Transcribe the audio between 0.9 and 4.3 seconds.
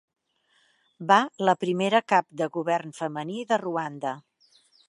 Va la primera cap de govern femení de Ruanda.